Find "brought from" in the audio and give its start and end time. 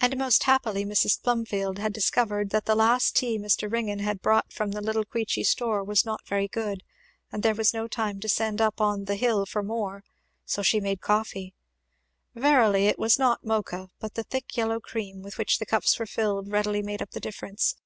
4.20-4.72